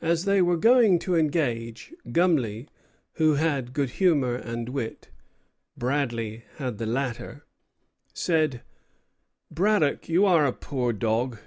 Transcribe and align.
As 0.00 0.24
they 0.24 0.42
were 0.42 0.56
going 0.56 0.98
to 0.98 1.14
engage, 1.14 1.94
Gumley, 2.10 2.66
who 3.12 3.34
had 3.34 3.72
good 3.72 3.90
humor 3.90 4.34
and 4.34 4.68
wit 4.68 5.08
(Braddock 5.76 6.42
had 6.56 6.78
the 6.78 6.86
latter), 6.86 7.44
said: 8.12 8.62
'Braddock, 9.52 10.08
you 10.08 10.26
are 10.26 10.46
a 10.46 10.52
poor 10.52 10.92
dog! 10.92 11.38